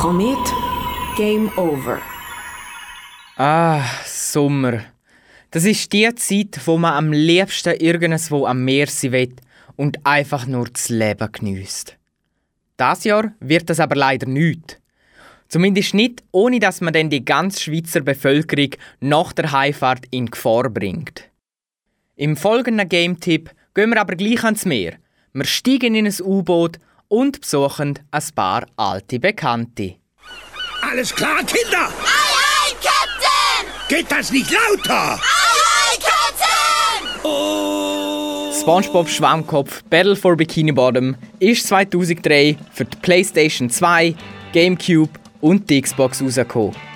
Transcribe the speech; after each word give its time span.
Komet, 0.00 0.38
Game 1.14 1.50
Over. 1.58 2.00
Ah, 3.36 3.84
Sommer. 4.06 4.80
Das 5.50 5.66
ist 5.66 5.92
die 5.92 6.08
Zeit, 6.14 6.58
wo 6.64 6.78
man 6.78 6.94
am 6.94 7.12
liebsten 7.12 7.76
irgendwo 7.78 8.46
am 8.46 8.64
Meer 8.64 8.86
sein 8.86 9.12
will 9.12 9.36
und 9.76 9.98
einfach 10.06 10.46
nur 10.46 10.70
das 10.70 10.88
Leben 10.88 11.30
genießt. 11.30 11.98
Das 12.78 13.04
Jahr 13.04 13.34
wird 13.40 13.68
das 13.68 13.78
aber 13.78 13.94
leider 13.94 14.26
nicht. 14.26 14.80
Zumindest 15.48 15.92
nicht, 15.92 16.24
ohne 16.32 16.60
dass 16.60 16.80
man 16.80 16.94
dann 16.94 17.10
die 17.10 17.22
ganze 17.26 17.60
Schweizer 17.60 18.00
Bevölkerung 18.00 18.70
nach 19.00 19.34
der 19.34 19.52
Heimfahrt 19.52 20.06
in 20.10 20.30
Gefahr 20.30 20.70
bringt. 20.70 21.28
Im 22.16 22.38
folgenden 22.38 22.88
Game-Tipp 22.88 23.50
gehen 23.74 23.90
wir 23.90 24.00
aber 24.00 24.16
gleich 24.16 24.44
ans 24.44 24.64
Meer. 24.64 24.94
Wir 25.34 25.44
steigen 25.44 25.94
in 25.94 26.06
ein 26.06 26.22
U-Boot 26.22 26.80
und 27.10 27.40
besuchen 27.40 27.98
ein 28.10 28.22
paar 28.34 28.66
alte 28.76 29.18
Bekannte. 29.18 29.96
Alles 30.80 31.14
klar, 31.14 31.38
Kinder? 31.44 31.88
Aye, 31.88 32.36
aye, 32.62 32.74
Captain! 32.80 33.88
Geht 33.88 34.10
das 34.10 34.32
nicht 34.32 34.50
lauter? 34.50 35.14
Aye, 35.14 35.20
aye, 35.20 35.98
Captain! 35.98 37.20
Oh! 37.24 38.52
SpongeBob 38.58 39.08
Schwammkopf 39.08 39.82
Battle 39.84 40.16
for 40.16 40.36
Bikini 40.36 40.72
Bottom 40.72 41.16
ist 41.40 41.66
2003 41.66 42.56
für 42.72 42.84
die 42.84 42.96
PlayStation 42.98 43.68
2, 43.68 44.14
GameCube 44.52 45.10
und 45.40 45.68
die 45.68 45.82
Xbox 45.82 46.22
rausgekommen. 46.22 46.89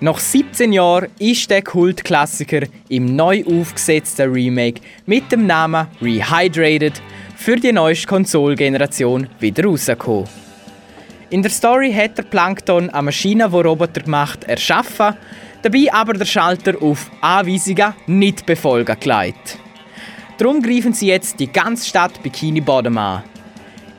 Nach 0.00 0.18
17 0.18 0.72
Jahren 0.72 1.08
ist 1.18 1.48
der 1.50 1.62
Kultklassiker 1.62 2.62
im 2.88 3.14
neu 3.14 3.44
aufgesetzten 3.46 4.30
Remake 4.30 4.80
mit 5.06 5.30
dem 5.30 5.46
Namen 5.46 5.86
Rehydrated 6.02 7.00
für 7.36 7.56
die 7.56 7.72
neueste 7.72 8.08
Konsolgeneration 8.08 9.28
wieder 9.38 9.64
rausgekommen. 9.64 10.28
In 11.30 11.42
der 11.42 11.50
Story 11.50 11.92
hat 11.92 12.18
der 12.18 12.24
Plankton 12.24 12.90
eine 12.90 13.02
Maschine, 13.02 13.48
die 13.48 13.56
Roboter 13.56 14.02
gemacht, 14.02 14.44
erschaffen, 14.44 15.14
dabei 15.62 15.92
aber 15.92 16.14
der 16.14 16.26
Schalter 16.26 16.74
auf 16.82 17.10
Anweisungen 17.20 17.94
nicht 18.06 18.44
befolgen 18.46 18.96
gelegt. 18.98 19.58
Darum 20.38 20.60
greifen 20.60 20.92
sie 20.92 21.06
jetzt 21.06 21.38
die 21.38 21.50
ganze 21.50 21.88
Stadt 21.88 22.20
Bikini 22.22 22.60
Bottom 22.60 22.98
an. 22.98 23.22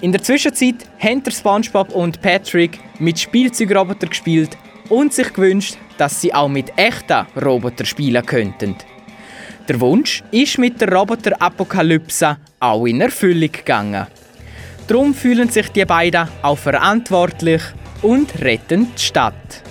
In 0.02 0.12
der 0.12 0.22
Zwischenzeit 0.22 0.76
haben 1.00 1.24
der 1.24 1.32
SpongeBob 1.32 1.96
und 1.96 2.22
Patrick 2.22 2.80
mit 3.00 3.18
Spielzeugrobotern 3.18 4.10
gespielt 4.10 4.58
und 4.90 5.14
sich 5.14 5.34
gewünscht, 5.34 5.78
dass 5.98 6.22
sie 6.22 6.34
auch 6.34 6.48
mit 6.48 6.74
echten 6.78 7.26
Robotern 7.42 7.86
spielen 7.86 8.26
könnten. 8.26 8.76
Der 9.68 9.80
Wunsch 9.80 10.24
ist 10.32 10.60
mit 10.60 10.80
der 10.80 10.92
Roboter-Apokalypse 10.92 12.38
auch 12.60 12.86
in 12.86 13.02
Erfüllung 13.02 13.52
gegangen. 13.52 14.08
Darum 14.88 15.14
fühlen 15.16 15.50
sich 15.50 15.70
die 15.70 15.86
beiden 15.86 16.28
auch 16.44 16.58
verantwortlich 16.58 17.62
und 18.04 18.40
retten 18.42 18.88
die 18.96 19.02
Stadt. 19.02 19.64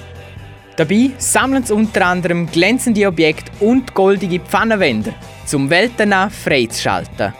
Dabei 0.76 1.10
sammeln 1.18 1.64
sie 1.64 1.74
unter 1.74 2.06
anderem 2.06 2.50
glänzende 2.50 3.06
Objekte 3.06 3.52
und 3.60 3.94
goldige 3.94 4.40
Pfannenwände, 4.40 5.14
zum 5.46 5.70
Welten 5.70 6.12
freizuschalten. 6.30 7.32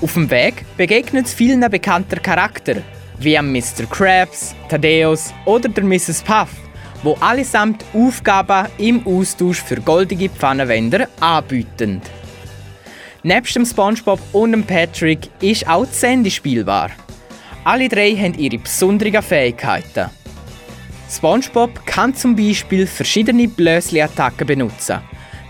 Auf 0.00 0.12
dem 0.12 0.30
Weg 0.30 0.64
begegnet 0.76 1.26
es 1.26 1.34
vielen 1.34 1.68
bekannter 1.68 2.20
Charakter, 2.20 2.76
wie 3.18 3.40
Mr. 3.40 3.86
Krabs, 3.90 4.54
Thaddeus 4.68 5.34
oder 5.44 5.68
der 5.68 5.82
Mrs. 5.82 6.22
Puff, 6.22 6.50
wo 7.04 7.14
allesamt 7.20 7.84
Aufgaben 7.92 8.68
im 8.78 9.06
Austausch 9.06 9.62
für 9.62 9.76
goldige 9.76 10.30
Pfannenwände 10.30 11.08
anbieten. 11.20 12.00
Nebst 13.22 13.56
dem 13.56 13.64
SpongeBob 13.64 14.20
und 14.32 14.52
dem 14.52 14.64
Patrick 14.64 15.28
ist 15.40 15.68
auch 15.68 15.86
Sandy 15.86 16.30
spielbar. 16.30 16.90
Alle 17.62 17.88
drei 17.88 18.14
haben 18.14 18.34
ihre 18.34 18.58
besonderen 18.58 19.22
Fähigkeiten. 19.22 20.10
SpongeBob 21.10 21.86
kann 21.86 22.14
zum 22.14 22.34
Beispiel 22.34 22.86
verschiedene 22.86 23.48
Blösli-Attacken 23.48 24.46
benutzen, 24.46 25.00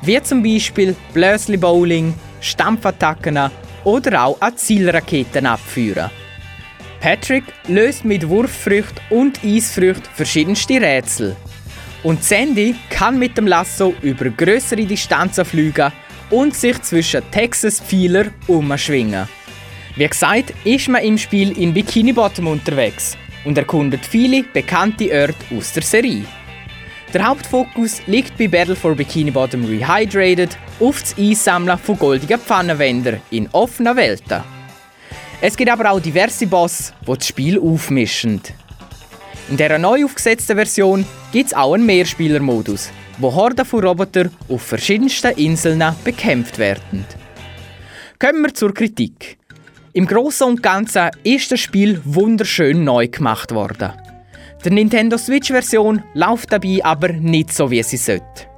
wie 0.02 0.20
zum 0.22 0.42
Beispiel 0.42 0.94
Blösli-Bowling, 1.12 2.14
Stampfattacken 2.40 3.50
oder 3.84 4.24
auch 4.24 4.40
an 4.40 4.56
Zielraketen 4.56 5.46
abführen. 5.46 6.10
Patrick 7.00 7.44
löst 7.68 8.04
mit 8.04 8.28
Wurffrücht 8.28 9.00
und 9.10 9.44
Eisfrücht 9.44 10.06
verschiedenste 10.06 10.80
Rätsel. 10.80 11.36
Und 12.04 12.22
Sandy 12.22 12.76
kann 12.90 13.18
mit 13.18 13.36
dem 13.36 13.46
Lasso 13.46 13.94
über 14.02 14.28
größere 14.28 14.84
Distanzen 14.84 15.44
fliegen 15.44 15.90
und 16.30 16.54
sich 16.54 16.80
zwischen 16.82 17.22
Texas-Pfeiler 17.30 18.26
umschwingen. 18.46 19.26
Wie 19.96 20.06
gesagt, 20.06 20.52
ist 20.64 20.88
man 20.88 21.02
im 21.02 21.16
Spiel 21.16 21.58
in 21.58 21.72
Bikini 21.72 22.12
Bottom 22.12 22.48
unterwegs 22.48 23.16
und 23.44 23.56
erkundet 23.56 24.04
viele 24.04 24.42
bekannte 24.42 25.10
Orte 25.12 25.56
aus 25.56 25.72
der 25.72 25.82
Serie. 25.82 26.24
Der 27.14 27.26
Hauptfokus 27.26 28.02
liegt 28.06 28.36
bei 28.36 28.48
Battle 28.48 28.76
for 28.76 28.94
Bikini 28.94 29.30
Bottom 29.30 29.64
Rehydrated 29.64 30.58
auf 30.80 31.00
das 31.00 31.16
Einsammeln 31.16 31.78
von 31.78 31.98
goldigen 31.98 32.38
Pfannenwändern 32.38 33.22
in 33.30 33.48
offenen 33.52 33.96
Welten. 33.96 34.42
Es 35.40 35.56
gibt 35.56 35.70
aber 35.70 35.90
auch 35.90 36.00
diverse 36.00 36.46
Boss, 36.46 36.92
die 37.02 37.12
das 37.14 37.26
Spiel 37.26 37.58
aufmischen. 37.58 38.42
In 39.50 39.58
dieser 39.58 39.78
neu 39.78 40.04
aufgesetzten 40.04 40.56
Version 40.56 41.04
gibt 41.30 41.48
es 41.48 41.54
auch 41.54 41.74
einen 41.74 41.84
Mehrspielermodus, 41.84 42.90
wo 43.18 43.34
Horden 43.34 43.66
von 43.66 43.84
Robotern 43.84 44.30
auf 44.48 44.62
verschiedensten 44.62 45.36
Inseln 45.36 45.84
bekämpft 46.02 46.58
werden. 46.58 47.04
Kommen 48.18 48.42
wir 48.42 48.54
zur 48.54 48.72
Kritik. 48.72 49.38
Im 49.92 50.06
Großen 50.06 50.46
und 50.46 50.62
Ganzen 50.62 51.10
ist 51.24 51.52
das 51.52 51.60
Spiel 51.60 52.00
wunderschön 52.04 52.84
neu 52.84 53.06
gemacht 53.06 53.52
worden. 53.52 53.92
Die 54.64 54.70
Nintendo 54.70 55.18
Switch-Version 55.18 56.02
läuft 56.14 56.50
dabei 56.50 56.80
aber 56.82 57.12
nicht 57.12 57.52
so, 57.52 57.70
wie 57.70 57.82
sie 57.82 57.98
sollte. 57.98 58.48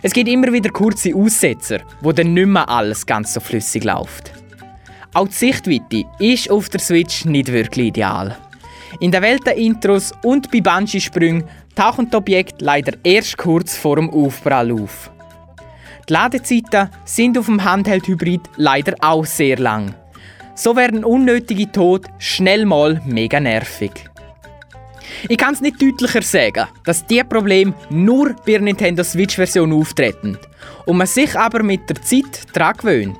Es 0.00 0.12
gibt 0.12 0.28
immer 0.28 0.52
wieder 0.52 0.70
kurze 0.70 1.14
Aussetzer, 1.14 1.80
wo 2.02 2.12
dann 2.12 2.34
nicht 2.34 2.46
mehr 2.46 2.68
alles 2.68 3.04
ganz 3.04 3.34
so 3.34 3.40
flüssig 3.40 3.82
läuft. 3.82 4.32
Auch 5.12 5.26
die 5.26 5.34
Sichtweite 5.34 6.04
ist 6.20 6.50
auf 6.50 6.68
der 6.68 6.80
Switch 6.80 7.24
nicht 7.24 7.50
wirklich 7.50 7.88
ideal. 7.88 8.36
In 8.98 9.12
den 9.12 9.22
Welten-Intros 9.22 10.12
und 10.24 10.50
bei 10.50 10.60
Bungee-Sprüngen 10.60 11.44
tauchen 11.76 12.10
die 12.10 12.16
Objekte 12.16 12.64
leider 12.64 12.92
erst 13.04 13.38
kurz 13.38 13.76
vor 13.76 13.96
dem 13.96 14.10
Aufprall 14.10 14.72
auf. 14.72 15.10
Die 16.08 16.12
Ladezeiten 16.12 16.90
sind 17.04 17.38
auf 17.38 17.46
dem 17.46 17.62
Handheld-Hybrid 17.62 18.40
leider 18.56 18.94
auch 19.00 19.24
sehr 19.24 19.58
lang. 19.58 19.94
So 20.56 20.74
werden 20.74 21.04
unnötige 21.04 21.70
Tod 21.70 22.06
schnell 22.18 22.66
mal 22.66 23.00
mega 23.06 23.38
nervig. 23.38 23.92
Ich 25.28 25.38
kann 25.38 25.54
es 25.54 25.60
nicht 25.60 25.80
deutlicher 25.80 26.22
sagen, 26.22 26.66
dass 26.84 27.06
diese 27.06 27.24
Probleme 27.24 27.74
nur 27.90 28.34
bei 28.44 28.52
der 28.52 28.60
Nintendo 28.60 29.04
Switch-Version 29.04 29.72
auftreten 29.72 30.36
und 30.86 30.96
man 30.96 31.06
sich 31.06 31.36
aber 31.38 31.62
mit 31.62 31.88
der 31.88 32.02
Zeit 32.02 32.46
daran 32.52 32.76
gewöhnt. 32.76 33.18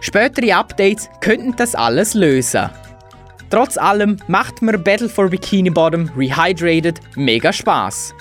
Spätere 0.00 0.54
Updates 0.54 1.10
könnten 1.20 1.54
das 1.56 1.74
alles 1.74 2.14
lösen. 2.14 2.70
Trotz 3.50 3.76
allem 3.76 4.16
macht 4.26 4.62
mir 4.62 4.78
Battle 4.78 5.08
for 5.08 5.28
Bikini 5.28 5.70
Bottom 5.70 6.10
Rehydrated 6.16 7.00
mega 7.14 7.52
Spaß. 7.52 8.14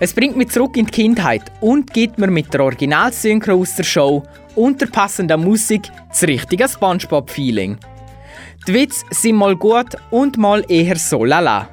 Es 0.00 0.12
bringt 0.12 0.36
mich 0.36 0.50
zurück 0.50 0.76
in 0.76 0.86
die 0.86 0.92
Kindheit 0.92 1.42
und 1.60 1.92
gibt 1.92 2.18
mir 2.18 2.30
mit 2.30 2.52
der 2.52 2.62
Originalsynchro 2.62 3.60
aus 3.60 3.76
der 3.76 3.84
Show 3.84 4.22
und 4.54 4.80
der 4.80 4.86
passenden 4.86 5.42
Musik 5.42 5.90
das 6.08 6.22
richtige 6.24 6.68
Spongebob-Feeling. 6.68 7.78
Die 8.66 8.74
Witze 8.74 9.04
sind 9.10 9.36
mal 9.36 9.56
gut 9.56 9.96
und 10.10 10.38
mal 10.38 10.64
eher 10.68 10.96
so 10.96 11.24
lala. 11.24 11.68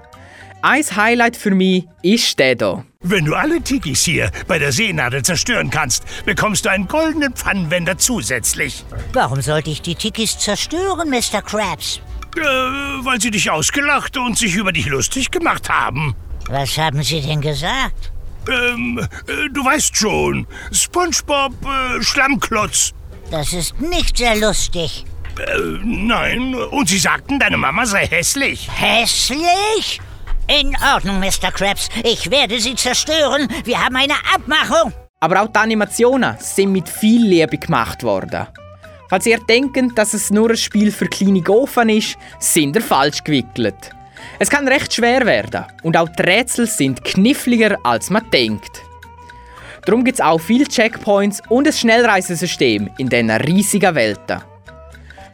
Ein 0.61 0.83
Highlight 0.83 1.35
für 1.35 1.51
mich 1.51 1.85
ist 2.01 2.39
der 2.39 2.55
hier. 2.55 2.85
Wenn 3.01 3.25
du 3.25 3.35
alle 3.35 3.61
Tikis 3.61 4.05
hier 4.05 4.31
bei 4.47 4.59
der 4.59 4.71
Seenadel 4.71 5.21
zerstören 5.23 5.69
kannst, 5.69 6.05
bekommst 6.23 6.63
du 6.63 6.69
einen 6.69 6.87
goldenen 6.87 7.33
Pfannenwender 7.33 7.97
zusätzlich. 7.97 8.85
Warum 9.11 9.41
sollte 9.41 9.71
ich 9.71 9.81
die 9.81 9.95
Tikis 9.95 10.39
zerstören, 10.39 11.09
Mr. 11.09 11.41
Krabs? 11.41 11.99
Äh, 12.35 12.41
weil 13.05 13.21
sie 13.21 13.31
dich 13.31 13.49
ausgelacht 13.49 14.17
und 14.17 14.37
sich 14.37 14.55
über 14.55 14.71
dich 14.71 14.87
lustig 14.87 15.31
gemacht 15.31 15.69
haben. 15.69 16.15
Was 16.49 16.77
haben 16.77 17.03
Sie 17.03 17.21
denn 17.21 17.41
gesagt? 17.41 18.11
Ähm, 18.49 18.99
äh, 19.27 19.49
du 19.51 19.63
weißt 19.63 19.95
schon. 19.95 20.47
SpongeBob 20.71 21.53
äh, 21.63 22.01
Schlammklotz. 22.01 22.93
Das 23.31 23.53
ist 23.53 23.79
nicht 23.79 24.17
sehr 24.17 24.35
lustig. 24.35 25.05
Äh, 25.39 25.59
nein, 25.83 26.53
und 26.55 26.89
sie 26.89 26.99
sagten, 26.99 27.39
deine 27.39 27.57
Mama 27.57 27.85
sei 27.85 28.07
hässlich. 28.07 28.69
Hässlich? 28.71 30.01
In 30.47 30.75
Ordnung, 30.93 31.19
Mr. 31.19 31.51
Krabs. 31.51 31.87
Ich 32.03 32.29
werde 32.29 32.59
Sie 32.59 32.75
zerstören. 32.75 33.47
Wir 33.63 33.83
haben 33.83 33.95
eine 33.95 34.15
Abmachung. 34.35 34.91
Aber 35.21 35.41
auch 35.41 35.47
die 35.47 35.59
Animationen 35.59 36.35
sind 36.39 36.73
mit 36.73 36.89
viel 36.89 37.25
Liebe 37.25 37.57
gemacht 37.57 38.03
worden. 38.03 38.47
Falls 39.13 39.27
ihr 39.27 39.37
denkt, 39.37 39.95
dass 39.95 40.15
es 40.15 40.31
nur 40.31 40.49
ein 40.49 40.57
Spiel 40.57 40.91
für 40.91 41.05
kleine 41.05 41.41
Gofen 41.41 41.87
ist, 41.89 42.17
sind 42.39 42.75
ihr 42.75 42.81
falsch 42.81 43.23
gewickelt. 43.23 43.91
Es 44.39 44.49
kann 44.49 44.67
recht 44.67 44.91
schwer 44.91 45.23
werden 45.27 45.65
und 45.83 45.95
auch 45.95 46.09
die 46.09 46.23
Rätsel 46.23 46.65
sind 46.65 47.03
kniffliger 47.03 47.77
als 47.83 48.09
man 48.09 48.27
denkt. 48.31 48.81
Darum 49.85 50.03
gibt 50.03 50.17
es 50.17 50.25
auch 50.25 50.39
viele 50.39 50.65
Checkpoints 50.65 51.43
und 51.49 51.67
ein 51.67 51.73
Schnellreisesystem 51.73 52.89
in 52.97 53.07
diesen 53.07 53.29
riesigen 53.29 53.93
Welten. 53.93 54.41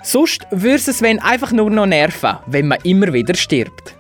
Sonst 0.04 0.46
würde 0.52 0.92
es 0.92 1.02
wenn 1.02 1.20
einfach 1.20 1.54
nur 1.54 1.70
noch 1.70 1.86
nerven, 1.86 2.36
wenn 2.48 2.68
man 2.68 2.80
immer 2.84 3.14
wieder 3.14 3.34
stirbt. 3.34 3.96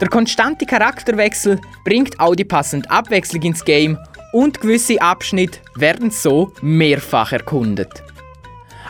Der 0.00 0.08
konstante 0.08 0.64
Charakterwechsel 0.64 1.60
bringt 1.84 2.18
auch 2.18 2.34
die 2.34 2.46
passende 2.46 2.90
Abwechslung 2.90 3.42
ins 3.42 3.62
Game 3.62 3.98
und 4.32 4.58
gewisse 4.58 5.02
Abschnitte 5.02 5.58
werden 5.74 6.10
so 6.10 6.50
mehrfach 6.62 7.32
erkundet. 7.32 8.02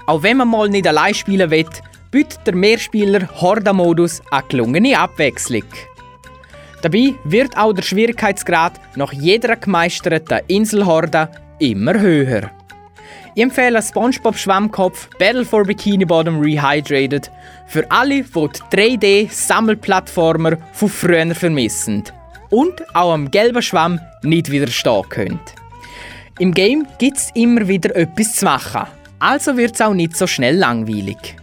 Auch 0.07 0.23
wenn 0.23 0.37
man 0.37 0.49
mal 0.49 0.69
nicht 0.69 0.87
allein 0.87 1.15
spielen 1.15 1.51
will, 1.51 1.67
bietet 2.11 2.47
der 2.47 2.55
Mehrspieler 2.55 3.29
Horda-Modus 3.41 4.23
eine 4.31 4.45
gelungene 4.49 4.99
Abwechslung. 4.99 5.65
Dabei 6.83 7.15
wird 7.25 7.57
auch 7.57 7.73
der 7.73 7.83
Schwierigkeitsgrad 7.83 8.75
nach 8.95 9.13
jeder 9.13 9.57
gemeisterten 9.57 10.41
Inselhorde 10.47 11.29
immer 11.59 11.99
höher. 11.99 12.51
Ich 13.35 13.43
empfehle 13.43 13.83
SpongeBob 13.83 14.37
Schwammkopf 14.37 15.11
Battle 15.19 15.45
for 15.45 15.65
Bikini 15.65 16.05
Bottom 16.05 16.41
Rehydrated 16.41 17.31
für 17.67 17.91
alle, 17.91 18.23
die 18.23 18.49
die 18.73 18.77
3D-Sammelplattformer 18.77 20.57
von 20.73 20.89
früher 20.89 21.35
vermissen 21.35 22.05
und 22.51 22.83
auch 22.95 23.13
am 23.13 23.31
gelben 23.31 23.61
Schwamm 23.61 24.01
nicht 24.23 24.51
widerstehen 24.51 25.09
können. 25.09 25.41
Im 26.39 26.55
Game 26.55 26.87
gibt 26.99 27.17
es 27.17 27.31
immer 27.35 27.67
wieder 27.67 27.95
etwas 27.97 28.37
zu 28.37 28.45
machen, 28.45 28.87
also 29.19 29.57
wird 29.57 29.75
es 29.75 29.81
auch 29.81 29.95
nicht 29.95 30.17
so 30.17 30.27
schnell 30.27 30.57
langweilig. 30.57 31.37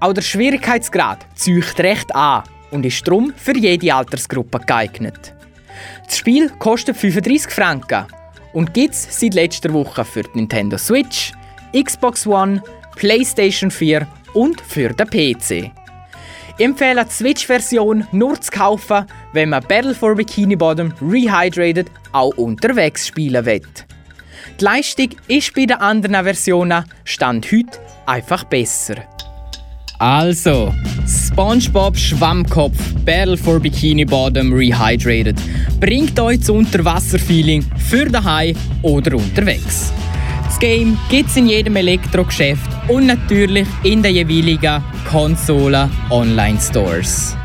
Auch 0.00 0.12
der 0.12 0.22
Schwierigkeitsgrad 0.22 1.26
zieht 1.34 1.78
recht 1.80 2.14
an 2.14 2.44
und 2.70 2.86
ist 2.86 3.06
darum 3.06 3.32
für 3.36 3.56
jede 3.56 3.94
Altersgruppe 3.94 4.60
geeignet. 4.60 5.34
Das 6.06 6.16
Spiel 6.16 6.50
kostet 6.58 6.96
35 6.96 7.52
Franken 7.52 8.06
und 8.52 8.74
gibt 8.74 8.94
es 8.94 9.20
seit 9.20 9.34
letzter 9.34 9.72
Woche 9.72 10.04
für 10.04 10.22
die 10.22 10.38
Nintendo 10.38 10.78
Switch, 10.78 11.32
Xbox 11.72 12.26
One, 12.26 12.62
PlayStation 12.96 13.70
4 13.70 14.06
und 14.34 14.60
für 14.60 14.88
den 14.90 15.06
PC. 15.06 15.72
Ich 16.58 16.66
empfehle 16.66 17.04
die 17.04 17.10
Switch-Version 17.10 18.06
nur 18.12 18.40
zu 18.40 18.50
kaufen, 18.50 19.06
wenn 19.32 19.50
man 19.50 19.64
Battle 19.66 19.94
for 19.94 20.14
Bikini 20.14 20.56
Bottom 20.56 20.92
Rehydrated 21.00 21.90
auch 22.12 22.36
unterwegs 22.36 23.06
spielen 23.06 23.46
will. 23.46 23.62
Die 24.58 24.64
Leistung 24.64 25.10
ist 25.28 25.54
bei 25.54 25.66
den 25.66 25.78
anderen 25.78 26.24
Versionen 26.24 26.84
Stand 27.04 27.46
heute 27.52 27.78
einfach 28.06 28.44
besser. 28.44 28.96
Also, 29.98 30.74
SpongeBob 31.06 31.96
Schwammkopf 31.96 32.78
Battle 33.04 33.36
for 33.36 33.60
Bikini 33.60 34.04
Bottom 34.04 34.52
Rehydrated 34.52 35.36
bringt 35.78 36.18
euch 36.18 36.40
das 36.40 36.48
Unterwasserfeeling 36.48 37.64
für 37.76 38.06
daheim 38.06 38.56
oder 38.82 39.16
unterwegs. 39.16 39.92
Das 40.44 40.58
Game 40.58 40.98
gibt 41.10 41.28
es 41.28 41.36
in 41.36 41.48
jedem 41.48 41.76
Elektrogeschäft 41.76 42.68
und 42.88 43.06
natürlich 43.06 43.68
in 43.82 44.02
den 44.02 44.14
jeweiligen 44.14 44.82
Konsolen 45.08 45.90
Online 46.10 46.58
Stores. 46.58 47.36